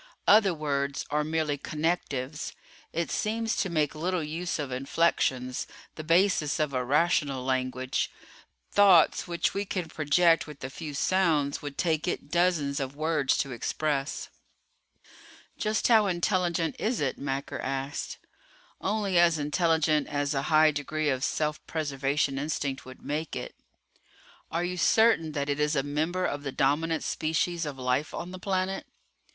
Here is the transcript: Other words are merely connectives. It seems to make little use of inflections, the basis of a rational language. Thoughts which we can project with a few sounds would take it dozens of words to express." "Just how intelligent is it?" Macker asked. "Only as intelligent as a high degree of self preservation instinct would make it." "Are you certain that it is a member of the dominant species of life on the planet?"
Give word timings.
Other 0.25 0.51
words 0.51 1.05
are 1.11 1.23
merely 1.23 1.59
connectives. 1.59 2.53
It 2.91 3.11
seems 3.11 3.55
to 3.57 3.69
make 3.69 3.93
little 3.93 4.23
use 4.23 4.57
of 4.57 4.71
inflections, 4.71 5.67
the 5.93 6.03
basis 6.03 6.59
of 6.59 6.73
a 6.73 6.83
rational 6.83 7.45
language. 7.45 8.09
Thoughts 8.71 9.27
which 9.27 9.53
we 9.53 9.63
can 9.63 9.87
project 9.89 10.47
with 10.47 10.63
a 10.63 10.71
few 10.71 10.95
sounds 10.95 11.61
would 11.61 11.77
take 11.77 12.07
it 12.07 12.31
dozens 12.31 12.79
of 12.79 12.95
words 12.95 13.37
to 13.37 13.51
express." 13.51 14.29
"Just 15.55 15.87
how 15.87 16.07
intelligent 16.07 16.77
is 16.79 16.99
it?" 16.99 17.19
Macker 17.19 17.59
asked. 17.59 18.17
"Only 18.81 19.19
as 19.19 19.37
intelligent 19.37 20.07
as 20.07 20.33
a 20.33 20.41
high 20.49 20.71
degree 20.71 21.09
of 21.09 21.23
self 21.23 21.63
preservation 21.67 22.39
instinct 22.39 22.85
would 22.85 23.03
make 23.05 23.35
it." 23.35 23.53
"Are 24.49 24.63
you 24.63 24.77
certain 24.77 25.33
that 25.33 25.47
it 25.47 25.59
is 25.59 25.75
a 25.75 25.83
member 25.83 26.25
of 26.25 26.41
the 26.41 26.51
dominant 26.51 27.03
species 27.03 27.67
of 27.67 27.77
life 27.77 28.15
on 28.15 28.31
the 28.31 28.39
planet?" 28.39 28.87